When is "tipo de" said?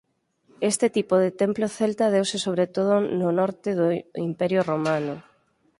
0.97-1.31